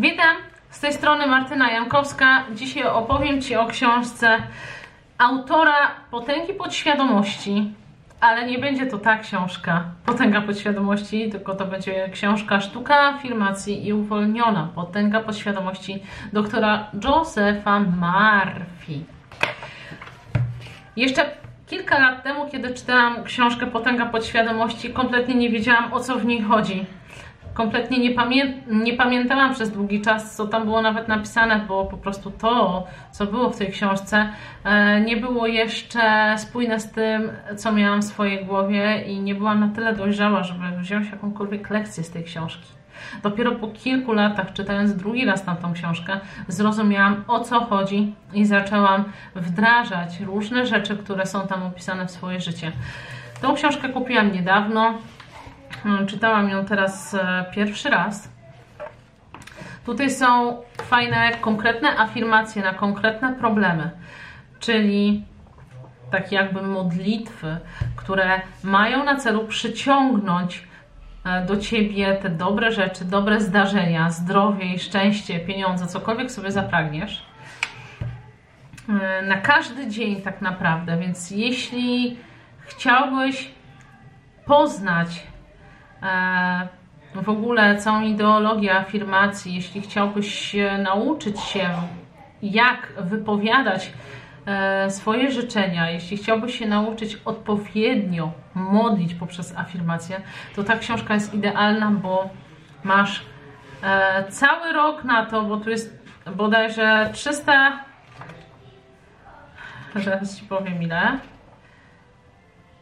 [0.00, 0.36] Witam,
[0.70, 2.44] z tej strony Martyna Jankowska.
[2.54, 4.38] Dzisiaj opowiem Ci o książce
[5.18, 7.72] autora Potęgi Podświadomości,
[8.20, 13.92] ale nie będzie to ta książka Potęga Podświadomości, tylko to będzie książka Sztuka Afirmacji i
[13.92, 19.04] Uwolniona Potęga Podświadomości doktora Josepha Murphy.
[20.96, 21.30] Jeszcze
[21.66, 26.42] kilka lat temu, kiedy czytałam książkę Potęga Podświadomości, kompletnie nie wiedziałam o co w niej
[26.42, 26.86] chodzi
[27.60, 31.96] kompletnie nie, pamię nie pamiętałam przez długi czas, co tam było nawet napisane, bo po
[31.96, 34.28] prostu to, co było w tej książce,
[34.64, 39.60] e, nie było jeszcze spójne z tym, co miałam w swojej głowie i nie byłam
[39.60, 42.68] na tyle dojrzała, żeby wziąć jakąkolwiek lekcję z tej książki.
[43.22, 49.04] Dopiero po kilku latach, czytając drugi raz tamtą książkę, zrozumiałam o co chodzi i zaczęłam
[49.34, 52.72] wdrażać różne rzeczy, które są tam opisane w swoje życie.
[53.42, 54.94] Tą książkę kupiłam niedawno.
[55.82, 58.28] Hmm, czytałam ją teraz e, pierwszy raz.
[59.86, 63.90] Tutaj są fajne, konkretne afirmacje na konkretne problemy,
[64.60, 65.24] czyli
[66.10, 67.56] takie jakby modlitwy,
[67.96, 70.68] które mają na celu przyciągnąć
[71.24, 77.22] e, do ciebie te dobre rzeczy, dobre zdarzenia, zdrowie i szczęście, pieniądze, cokolwiek sobie zapragniesz.
[78.88, 80.98] E, na każdy dzień, tak naprawdę.
[80.98, 82.16] Więc jeśli
[82.66, 83.50] chciałbyś
[84.46, 85.26] poznać
[87.14, 91.68] w ogóle całą ideologię afirmacji, jeśli chciałbyś nauczyć się,
[92.42, 93.92] jak wypowiadać
[94.46, 100.20] e, swoje życzenia, jeśli chciałbyś się nauczyć odpowiednio modlić poprzez afirmację,
[100.56, 102.28] to ta książka jest idealna, bo
[102.84, 103.22] masz
[103.82, 106.00] e, cały rok na to, bo tu jest
[106.36, 107.84] bodajże 300.
[109.94, 111.18] Zaraz ci powiem ile.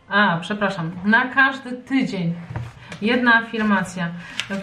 [0.09, 2.35] A, przepraszam, na każdy tydzień
[3.03, 4.09] jedna afirmacja.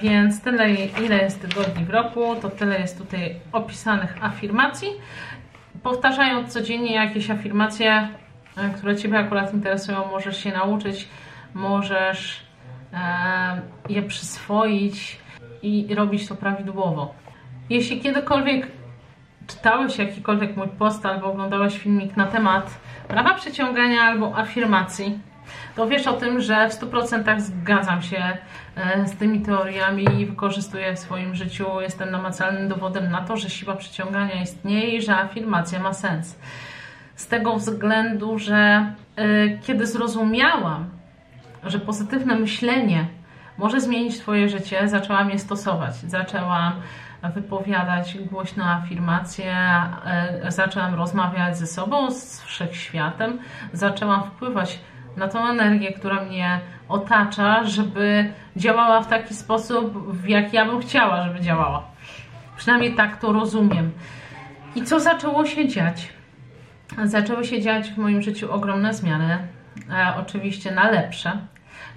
[0.02, 4.90] Więc tyle, ile jest tygodni w roku, to tyle jest tutaj opisanych afirmacji.
[5.84, 8.10] Powtarzając codziennie jakieś afirmacje,
[8.58, 11.08] e, które Ciebie akurat interesują, możesz się nauczyć,
[11.54, 12.46] możesz
[12.94, 15.20] e, je przyswoić
[15.62, 17.14] i robić to prawidłowo.
[17.70, 18.68] Jeśli kiedykolwiek
[19.48, 25.20] czytałeś jakikolwiek mój post albo oglądałeś filmik na temat prawa przyciągania albo afirmacji,
[25.76, 28.38] to wiesz o tym, że w 100% zgadzam się
[28.76, 31.82] e, z tymi teoriami i wykorzystuję w swoim życiu.
[31.82, 36.40] Jestem namacalnym dowodem na to, że siła przyciągania istnieje i że afirmacja ma sens.
[37.16, 40.90] Z tego względu, że e, kiedy zrozumiałam,
[41.64, 43.08] że pozytywne myślenie
[43.58, 45.96] może zmienić Twoje życie, zaczęłam je stosować.
[45.96, 46.74] Zaczęłam
[47.34, 49.56] wypowiadać głośno afirmacje,
[50.06, 53.40] e, zaczęłam rozmawiać ze sobą, z wszechświatem,
[53.74, 54.80] zaczęłam wpływać
[55.18, 56.60] na tą energię, która mnie
[56.90, 61.84] otacza, żeby działała w taki sposób, w jaki ja bym chciała, żeby działała.
[62.58, 63.92] Przynajmniej tak to rozumiem.
[64.76, 66.14] I co zaczęło się dziać?
[67.04, 69.38] Zaczęły się dziać w moim życiu ogromne zmiany,
[69.90, 71.32] e, oczywiście na lepsze.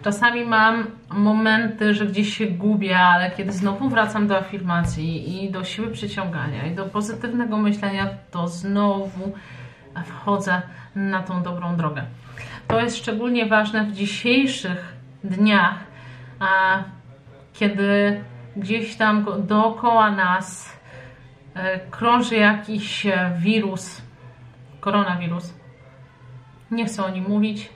[0.03, 5.65] Czasami mam momenty, że gdzieś się gubię, ale kiedy znowu wracam do afirmacji i do
[5.65, 9.33] siły przyciągania i do pozytywnego myślenia, to znowu
[10.07, 10.63] wchodzę
[10.95, 12.03] na tą dobrą drogę.
[12.69, 15.75] To jest szczególnie ważne w dzisiejszych dniach,
[17.53, 18.21] kiedy
[18.57, 20.79] gdzieś tam dookoła nas
[21.55, 24.03] e, krąży jakiś e, wirus,
[24.81, 25.55] koronawirus.
[26.71, 27.69] Nie chcę o nim mówić,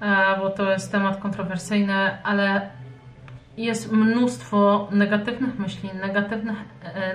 [0.00, 2.70] e, bo to jest temat kontrowersyjny, ale
[3.56, 6.58] jest mnóstwo negatywnych myśli, negatywnych,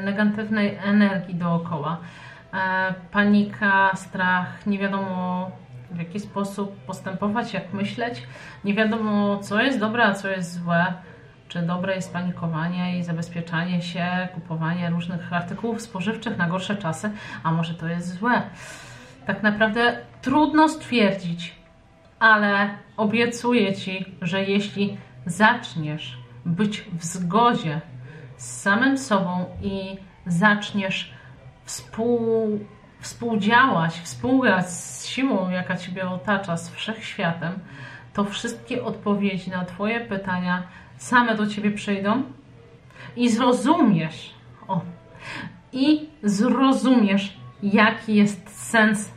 [0.04, 1.98] negatywnej energii dookoła.
[3.12, 5.52] Panika, strach, nie wiadomo
[5.92, 8.24] w jaki sposób postępować, jak myśleć.
[8.64, 10.94] Nie wiadomo, co jest dobre, a co jest złe.
[11.48, 17.12] Czy dobre jest panikowanie i zabezpieczanie się, kupowanie różnych artykułów spożywczych na gorsze czasy,
[17.44, 18.42] a może to jest złe.
[19.26, 21.56] Tak naprawdę trudno stwierdzić,
[22.20, 27.82] ale obiecuję Ci, że jeśli zaczniesz być w zgodzie
[28.38, 31.14] z samym sobą i zaczniesz
[31.66, 32.60] współ
[33.02, 37.54] współdziałać, współgrać z siłą, jaka Ciebie otacza, z wszechświatem,
[38.14, 40.64] to wszystkie odpowiedzi na Twoje pytania
[40.98, 42.24] same do Ciebie przyjdą
[43.16, 44.34] i zrozumiesz,
[44.68, 44.82] o,
[45.74, 49.12] i zrozumiesz, jaki jest sens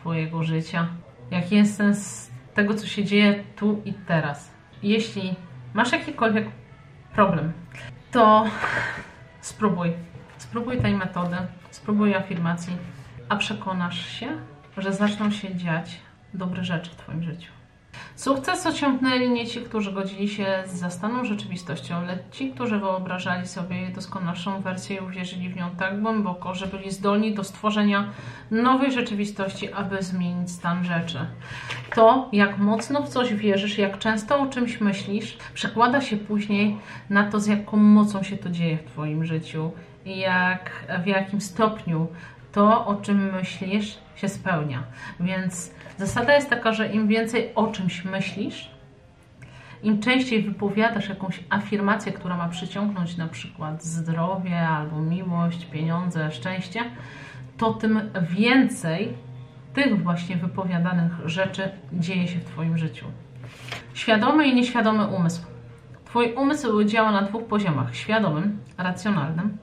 [0.00, 0.88] Twojego życia,
[1.30, 4.50] jaki jest sens tego, co się dzieje tu i teraz.
[4.82, 5.34] Jeśli
[5.74, 6.48] masz jakikolwiek
[7.14, 7.52] problem,
[8.12, 8.46] to
[9.40, 9.92] spróbuj.
[10.38, 11.36] Spróbuj tej metody,
[11.86, 12.76] spróbuj afirmacji,
[13.28, 14.28] a przekonasz się,
[14.76, 16.00] że zaczną się dziać
[16.34, 17.52] dobre rzeczy w Twoim życiu.
[18.16, 23.88] Sukces osiągnęli nie ci, którzy godzili się z zastaną rzeczywistością, lecz ci, którzy wyobrażali sobie
[23.94, 28.10] doskonalszą wersję i uwierzyli w nią tak głęboko, że byli zdolni do stworzenia
[28.50, 31.18] nowej rzeczywistości, aby zmienić stan rzeczy.
[31.94, 36.76] To, jak mocno w coś wierzysz, jak często o czymś myślisz, przekłada się później
[37.10, 39.72] na to, z jaką mocą się to dzieje w Twoim życiu
[40.06, 40.70] jak,
[41.04, 42.08] w jakim stopniu
[42.52, 44.82] to, o czym myślisz, się spełnia.
[45.20, 48.70] Więc zasada jest taka, że im więcej o czymś myślisz,
[49.82, 56.80] im częściej wypowiadasz jakąś afirmację, która ma przyciągnąć na przykład zdrowie albo miłość, pieniądze, szczęście,
[57.58, 59.14] to tym więcej
[59.74, 63.06] tych właśnie wypowiadanych rzeczy dzieje się w Twoim życiu.
[63.94, 65.42] Świadomy i nieświadomy umysł.
[66.04, 69.58] Twój umysł działa na dwóch poziomach: świadomym, racjonalnym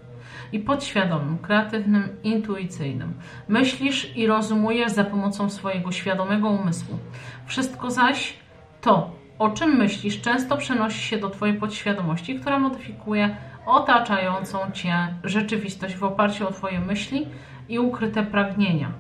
[0.54, 3.14] i podświadomym, kreatywnym, intuicyjnym.
[3.48, 6.98] Myślisz i rozumujesz za pomocą swojego świadomego umysłu.
[7.46, 8.34] Wszystko zaś
[8.82, 13.36] to, o czym myślisz, często przenosi się do Twojej podświadomości, która modyfikuje
[13.66, 17.28] otaczającą Cię rzeczywistość w oparciu o Twoje myśli
[17.70, 18.92] i ukryte pragnienia.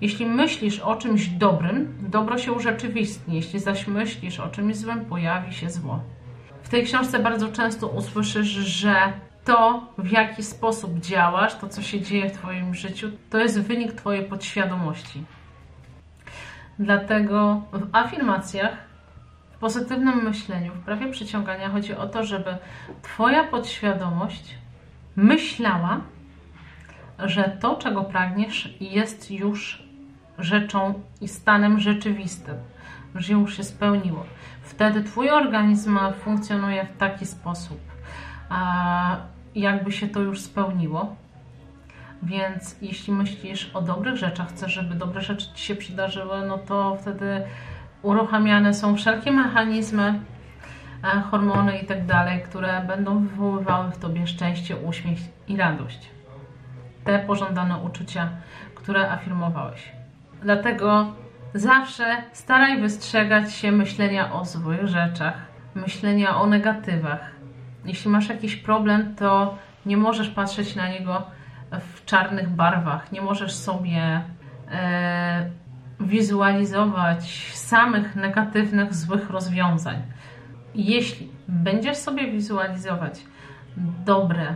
[0.00, 5.54] Jeśli myślisz o czymś dobrym, dobro się urzeczywistni, jeśli zaś myślisz o czymś złym, pojawi
[5.54, 6.00] się zło.
[6.62, 9.12] W tej książce bardzo często usłyszysz, że
[9.44, 13.92] to, w jaki sposób działasz, to, co się dzieje w Twoim życiu, to jest wynik
[13.92, 15.24] Twojej podświadomości.
[16.78, 18.76] Dlatego w afirmacjach,
[19.52, 22.56] w pozytywnym myśleniu, w prawie przyciągania chodzi o to, żeby
[23.02, 24.54] Twoja podświadomość
[25.16, 26.00] myślała,
[27.18, 29.82] że to, czego pragniesz, jest już
[30.38, 32.54] rzeczą i stanem rzeczywistym,
[33.14, 34.26] że już się spełniło.
[34.62, 37.89] Wtedy Twój organizm funkcjonuje w taki sposób
[39.54, 41.16] jakby się to już spełniło.
[42.22, 46.96] Więc jeśli myślisz o dobrych rzeczach, chcesz, żeby dobre rzeczy Ci się przydarzyły, no to
[47.00, 47.42] wtedy
[48.02, 50.20] uruchamiane są wszelkie mechanizmy,
[51.04, 55.18] e, hormony i tak dalej, które będą wywoływały w Tobie szczęście, uśmiech
[55.48, 56.10] i radość.
[57.04, 58.28] Te pożądane uczucia,
[58.74, 59.92] które afirmowałeś.
[60.42, 61.12] Dlatego
[61.54, 65.34] zawsze staraj wystrzegać się myślenia o złych rzeczach,
[65.74, 67.39] myślenia o negatywach,
[67.84, 71.22] jeśli masz jakiś problem, to nie możesz patrzeć na niego
[71.80, 74.22] w czarnych barwach, nie możesz sobie
[74.70, 75.50] e,
[76.00, 80.02] wizualizować samych negatywnych, złych rozwiązań.
[80.74, 83.24] Jeśli będziesz sobie wizualizować
[84.04, 84.54] dobre,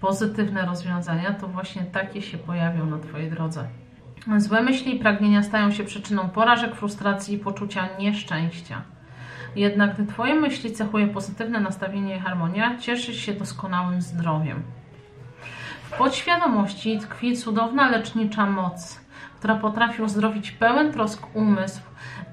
[0.00, 3.68] pozytywne rozwiązania, to właśnie takie się pojawią na Twojej drodze.
[4.36, 8.82] Złe myśli i pragnienia stają się przyczyną porażek, frustracji i poczucia nieszczęścia.
[9.56, 14.62] Jednak gdy Twoje myśli cechuje pozytywne nastawienie i harmonia, cieszysz się doskonałym zdrowiem.
[15.82, 19.00] W podświadomości tkwi cudowna lecznicza moc,
[19.38, 21.80] która potrafi uzdrowić pełen trosk umysł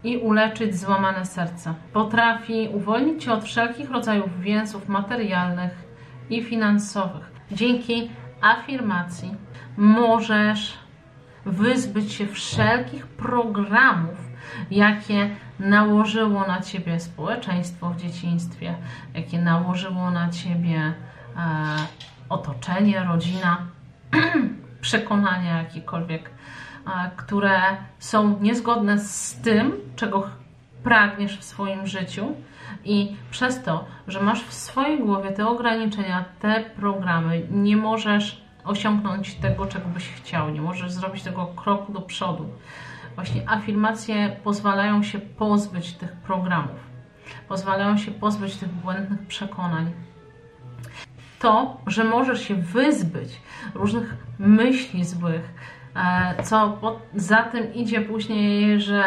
[0.04, 1.74] i uleczyć złamane serce.
[1.94, 5.72] Potrafi uwolnić Cię od wszelkich rodzajów więzów materialnych
[6.30, 7.32] i finansowych.
[7.52, 8.10] Dzięki
[8.42, 9.36] afirmacji
[9.78, 10.78] możesz
[11.46, 14.18] wyzbyć się wszelkich programów,
[14.72, 18.76] jakie nałożyło na ciebie społeczeństwo w dzieciństwie,
[19.14, 20.94] jakie nałożyło na ciebie e,
[22.30, 23.58] otoczenie, rodzina,
[24.82, 27.60] przekonania jakiekolwiek, e, które
[28.00, 30.30] są niezgodne z tym, czego
[30.84, 32.36] pragniesz w swoim życiu.
[32.86, 39.36] I przez to, że masz w swojej głowie te ograniczenia, te programy, nie możesz osiągnąć
[39.36, 42.50] tego, czego byś chciał, nie możesz zrobić tego kroku do przodu.
[43.16, 46.80] Właśnie afirmacje pozwalają się pozbyć tych programów,
[47.48, 49.92] pozwalają się pozbyć tych błędnych przekonań.
[51.40, 53.42] To, że możesz się wyzbyć
[53.74, 55.54] różnych myśli złych,
[55.96, 56.80] e, co
[57.16, 59.04] za tym idzie później, że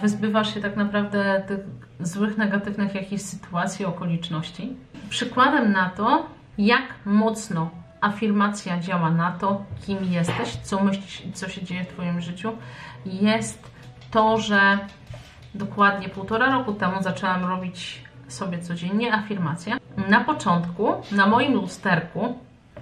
[0.00, 1.60] wyzbywasz się tak naprawdę tych
[2.00, 4.76] złych, negatywnych jakichś sytuacji, okoliczności.
[5.08, 6.26] Przykładem na to,
[6.58, 7.70] jak mocno
[8.06, 12.52] afirmacja działa na to, kim jesteś, co myślisz co się dzieje w Twoim życiu,
[13.06, 13.70] jest
[14.10, 14.78] to, że
[15.54, 19.76] dokładnie półtora roku temu zaczęłam robić sobie codziennie afirmacje.
[20.08, 22.38] Na początku na moim lusterku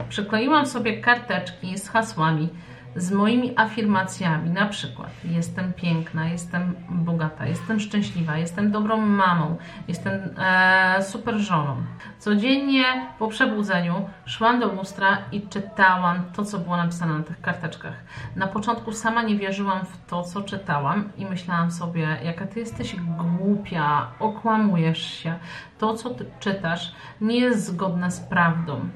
[0.08, 2.48] przykleiłam sobie karteczki z hasłami
[2.96, 9.56] z moimi afirmacjami, na przykład jestem piękna, jestem bogata, jestem szczęśliwa, jestem dobrą mamą,
[9.88, 11.76] jestem e, super żoną.
[12.18, 12.84] Codziennie
[13.18, 17.94] po przebudzeniu szłam do lustra i czytałam to, co było napisane na tych karteczkach.
[18.36, 22.96] Na początku sama nie wierzyłam w to, co czytałam i myślałam sobie, jaka ty jesteś
[23.38, 25.38] głupia, okłamujesz się.
[25.78, 28.88] To, co ty czytasz, nie jest zgodne z prawdą.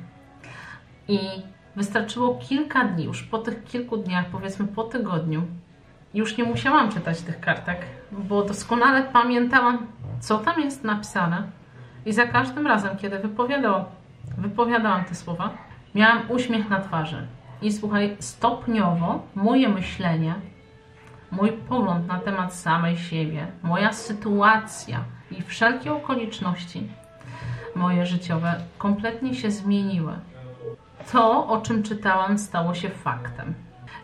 [1.09, 1.19] I
[1.78, 5.42] Wystarczyło kilka dni, już po tych kilku dniach, powiedzmy po tygodniu,
[6.14, 7.78] już nie musiałam czytać tych kartek,
[8.12, 9.87] bo doskonale pamiętałam,
[10.20, 11.42] co tam jest napisane.
[12.06, 13.18] I za każdym razem, kiedy
[14.38, 15.50] wypowiadałam, te słowa,
[15.94, 17.26] miałam uśmiech na twarzy.
[17.62, 20.35] I słuchaj, stopniowo moje myślenie,
[21.30, 26.88] mój pogląd na temat samej siebie, moja sytuacja i wszelkie okoliczności
[27.75, 30.12] moje życiowe kompletnie się zmieniły.
[31.12, 33.55] To, o czym czytałam, stało się faktem.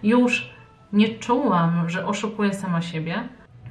[0.02, 0.54] Już
[0.92, 3.28] nie czułam, że oszukuję sama siebie,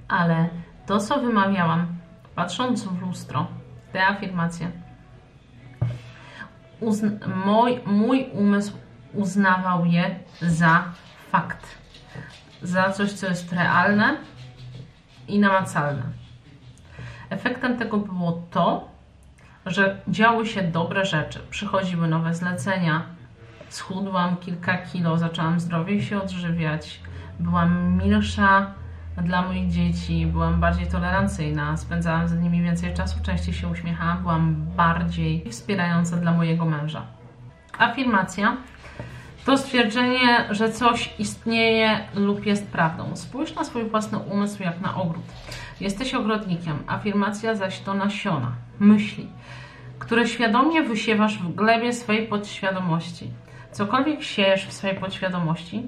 [0.08, 0.50] ale
[0.86, 1.88] to, co wymawiałam,
[2.36, 3.48] patrząc w lustro,
[3.92, 4.72] te afirmacje,
[7.46, 8.74] mój, mój umysł
[9.14, 10.84] uznawał je za
[11.32, 11.78] fakt,
[12.62, 14.18] za coś, co jest realne
[15.28, 16.04] i namacalne.
[17.30, 18.88] Efektem tego było to,
[19.66, 23.06] że działy się dobre rzeczy, przychodziły nowe zlecenia,
[23.76, 27.00] schudłam kilka kilo, zaczęłam zdrowiej się odżywiać,
[27.40, 28.74] byłam milsza
[29.18, 34.56] dla moich dzieci, byłam bardziej tolerancyjna, spędzałam z nimi więcej czasu, częściej się uśmiechałam, byłam
[34.78, 37.02] bardziej wspierająca dla mojego męża.
[37.78, 38.58] Afirmacja
[39.46, 43.16] to stwierdzenie, że coś istnieje lub jest prawdą.
[43.16, 45.24] Spójrz na swój własny umysł jak na ogród.
[45.82, 49.28] Jesteś ogrodnikiem, afirmacja zaś to nasiona, myśli,
[50.00, 53.43] które świadomie wysiewasz w glebie swojej podświadomości.
[53.74, 55.88] Cokolwiek siejesz w swojej podświadomości,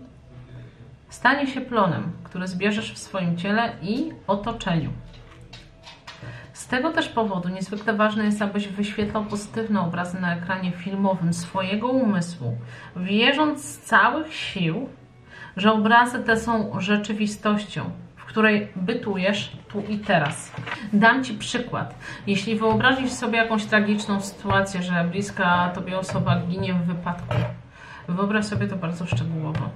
[1.09, 4.89] stanie się plonem, który zbierzesz w swoim ciele i otoczeniu.
[6.53, 11.87] Z tego też powodu niezwykle ważne jest, abyś wyświetlał pozytywne obrazy na ekranie filmowym swojego
[11.87, 12.57] umysłu,
[12.95, 14.89] wierząc z całych sił,
[15.57, 20.51] że obrazy te są rzeczywistością, w której bytujesz tu i teraz.
[20.93, 21.95] Dam Ci przykład.
[22.27, 27.35] Jeśli wyobrazisz sobie jakąś tragiczną sytuację, że bliska Tobie osoba ginie w wypadku,
[28.07, 29.69] wyobraź sobie to bardzo szczegółowo.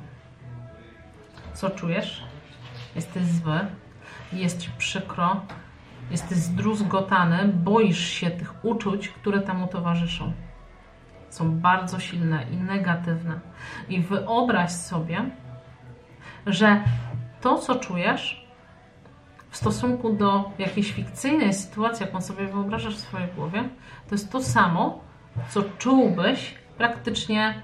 [1.53, 2.23] Co czujesz?
[2.95, 3.59] Jesteś zły,
[4.33, 5.41] jest Ci przykro,
[6.11, 10.33] jesteś zdruzgotany, boisz się tych uczuć, które temu towarzyszą.
[11.29, 13.39] Są bardzo silne i negatywne.
[13.89, 15.29] I wyobraź sobie,
[16.45, 16.83] że
[17.41, 18.49] to, co czujesz
[19.49, 23.63] w stosunku do jakiejś fikcyjnej sytuacji, jaką sobie wyobrażasz w swojej głowie,
[24.09, 24.99] to jest to samo,
[25.49, 27.61] co czułbyś praktycznie,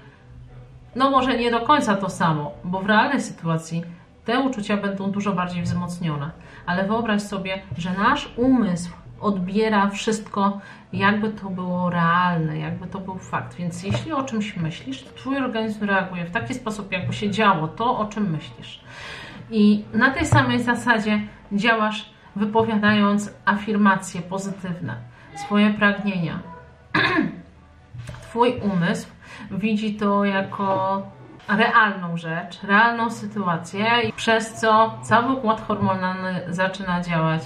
[0.96, 3.84] no może nie do końca to samo, bo w realnej sytuacji
[4.24, 6.30] te uczucia będą dużo bardziej wzmocnione.
[6.66, 10.60] Ale wyobraź sobie, że nasz umysł odbiera wszystko,
[10.92, 13.56] jakby to było realne, jakby to był fakt.
[13.56, 17.68] Więc jeśli o czymś myślisz, to Twój organizm reaguje w taki sposób, jakby się działo
[17.68, 18.80] to, o czym myślisz.
[19.50, 21.20] I na tej samej zasadzie
[21.52, 24.96] działasz, wypowiadając afirmacje pozytywne,
[25.34, 26.55] swoje pragnienia.
[28.36, 29.06] Twój umysł
[29.50, 31.02] widzi to jako
[31.48, 37.42] realną rzecz, realną sytuację, przez co cały układ hormonalny zaczyna działać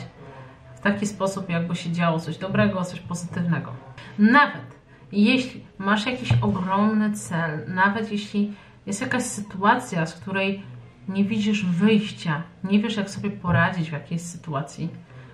[0.76, 3.72] w taki sposób, jakby się działo coś dobrego, coś pozytywnego.
[4.18, 4.78] Nawet
[5.12, 8.54] jeśli masz jakiś ogromny cel, nawet jeśli
[8.86, 10.62] jest jakaś sytuacja, z której
[11.08, 14.88] nie widzisz wyjścia, nie wiesz, jak sobie poradzić w jakiejś sytuacji,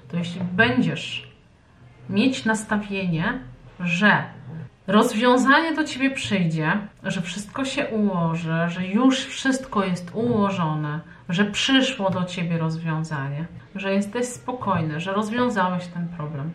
[0.09, 1.33] to jeśli będziesz
[2.11, 3.39] mieć nastawienie,
[3.81, 4.25] że
[4.87, 12.11] rozwiązanie do ciebie przyjdzie, że wszystko się ułoży, że już wszystko jest ułożone, że przyszło
[12.11, 16.53] do ciebie rozwiązanie, że jesteś spokojny, że rozwiązałeś ten problem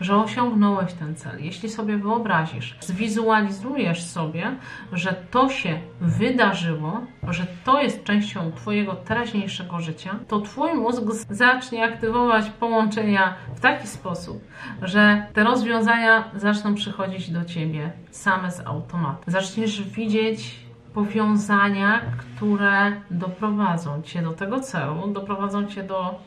[0.00, 1.44] że osiągnąłeś ten cel.
[1.44, 4.56] Jeśli sobie wyobrazisz, zwizualizujesz sobie,
[4.92, 11.84] że to się wydarzyło, że to jest częścią Twojego teraźniejszego życia, to Twój mózg zacznie
[11.84, 14.44] aktywować połączenia w taki sposób,
[14.82, 19.24] że te rozwiązania zaczną przychodzić do Ciebie same z automatu.
[19.26, 20.60] Zaczniesz widzieć
[20.94, 26.20] powiązania, które doprowadzą Cię do tego celu, doprowadzą Cię do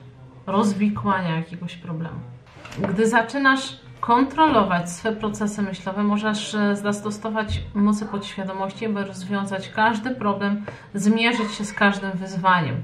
[0.47, 2.32] rozwikłania jakiegoś problemu.
[2.79, 10.65] Gdy zaczynasz kontrolować swoje procesy myślowe, możesz e, zastosować mocy podświadomości, by rozwiązać każdy problem,
[10.93, 12.83] zmierzyć się z każdym wyzwaniem.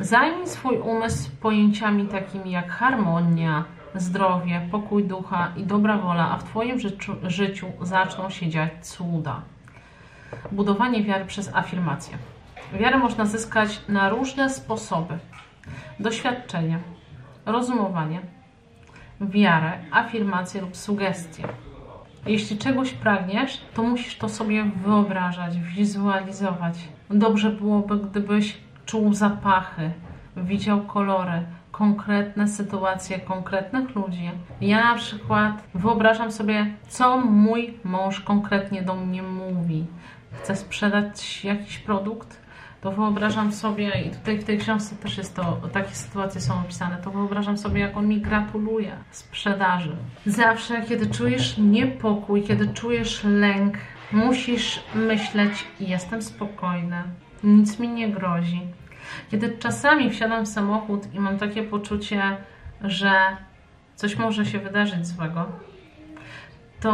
[0.00, 3.64] Zajmij swój umysł pojęciami takimi jak harmonia,
[3.94, 9.42] zdrowie, pokój ducha i dobra wola, a w Twoim życiu, życiu zaczną się dziać cuda.
[10.52, 12.18] Budowanie wiary przez afirmację.
[12.72, 15.18] Wiarę można zyskać na różne sposoby:
[16.00, 16.78] doświadczenie,
[17.46, 18.20] rozumowanie,
[19.30, 21.48] wiarę, afirmację lub sugestię.
[22.26, 26.88] Jeśli czegoś pragniesz, to musisz to sobie wyobrażać, wizualizować.
[27.10, 29.90] Dobrze byłoby, gdybyś czuł zapachy,
[30.36, 34.30] widział kolory, konkretne sytuacje konkretnych ludzi.
[34.60, 39.86] Ja na przykład wyobrażam sobie, co mój mąż konkretnie do mnie mówi.
[40.32, 42.41] Chce sprzedać jakiś produkt,
[42.82, 46.96] to wyobrażam sobie, i tutaj w tej książce też jest to, takie sytuacje są opisane,
[46.96, 49.96] to wyobrażam sobie, jak on mi gratuluje sprzedaży.
[50.26, 53.78] Zawsze, kiedy czujesz niepokój, kiedy czujesz lęk,
[54.12, 57.02] musisz myśleć, jestem spokojny,
[57.44, 58.60] nic mi nie grozi.
[59.30, 62.22] Kiedy czasami wsiadam w samochód i mam takie poczucie,
[62.80, 63.12] że
[63.94, 65.46] coś może się wydarzyć złego,
[66.80, 66.90] to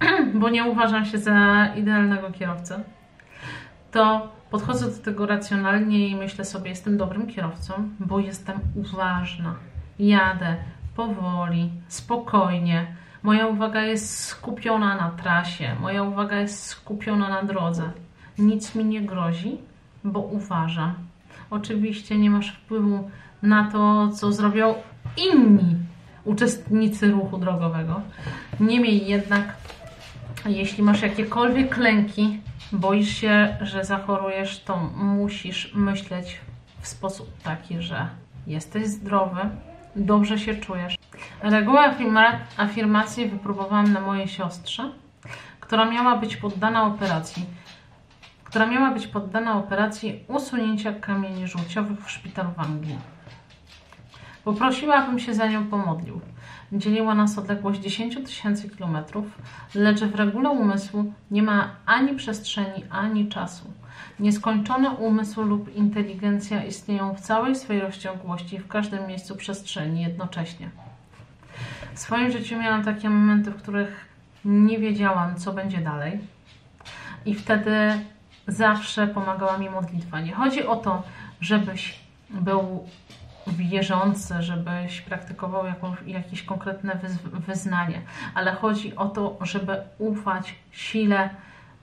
[0.40, 2.84] bo nie uważam się za idealnego kierowcę,
[3.90, 9.54] to podchodzę do tego racjonalnie i myślę sobie, jestem dobrym kierowcą, bo jestem uważna.
[9.98, 10.56] Jadę
[10.96, 12.86] powoli, spokojnie.
[13.22, 17.90] Moja uwaga jest skupiona na trasie, moja uwaga jest skupiona na drodze.
[18.38, 19.58] Nic mi nie grozi,
[20.04, 20.94] bo uważam.
[21.50, 23.10] Oczywiście nie masz wpływu
[23.42, 24.74] na to, co zrobią
[25.16, 25.76] inni
[26.24, 28.00] uczestnicy ruchu drogowego.
[28.60, 29.56] Niemniej jednak,
[30.56, 32.40] jeśli masz jakiekolwiek lęki,
[32.72, 36.40] boisz się, że zachorujesz, to musisz myśleć
[36.80, 38.08] w sposób taki, że
[38.46, 39.40] jesteś zdrowy,
[39.96, 40.96] dobrze się czujesz.
[41.42, 41.94] Regułę
[42.56, 44.92] afirmacji wypróbowałam na mojej siostrze,
[45.60, 47.46] która miała być poddana operacji
[48.48, 52.98] która miała być poddana operacji usunięcia kamieni żółciowych w szpitalu w Anglii.
[54.44, 56.20] Poprosiła, abym się za nią pomodlił.
[56.72, 59.26] Dzieliła nas odległość 10 tysięcy kilometrów,
[59.74, 63.64] lecz w regule umysłu nie ma ani przestrzeni, ani czasu.
[64.20, 70.70] Nieskończony umysł lub inteligencja istnieją w całej swojej rozciągłości w każdym miejscu przestrzeni jednocześnie.
[71.94, 74.06] W swoim życiu miałam takie momenty, w których
[74.44, 76.20] nie wiedziałam, co będzie dalej,
[77.26, 77.72] i wtedy
[78.46, 80.20] zawsze pomagała mi modlitwa.
[80.20, 81.02] Nie chodzi o to,
[81.40, 82.86] żebyś był
[83.50, 86.98] wierzący, żebyś praktykował jakąś, jakieś konkretne
[87.32, 88.02] wyznanie,
[88.34, 91.30] ale chodzi o to, żeby ufać sile,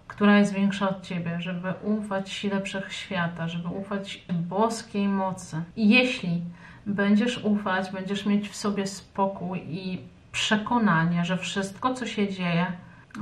[0.08, 5.62] która jest większa od ciebie, żeby ufać sile wszechświata, żeby ufać boskiej mocy.
[5.76, 6.42] I jeśli
[6.86, 12.66] będziesz ufać, będziesz mieć w sobie spokój i przekonanie, że wszystko, co się dzieje,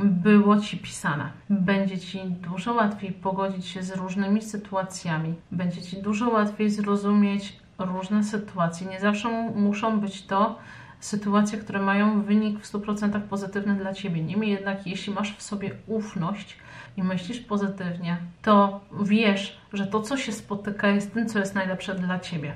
[0.03, 1.29] było ci pisane.
[1.49, 8.23] Będzie ci dużo łatwiej pogodzić się z różnymi sytuacjami, będzie ci dużo łatwiej zrozumieć różne
[8.23, 8.87] sytuacje.
[8.87, 10.59] Nie zawsze muszą być to
[10.99, 14.23] sytuacje, które mają wynik w 100% pozytywny dla ciebie.
[14.23, 16.57] Niemniej jednak, jeśli masz w sobie ufność
[16.97, 21.95] i myślisz pozytywnie, to wiesz, że to, co się spotyka, jest tym, co jest najlepsze
[21.95, 22.55] dla ciebie.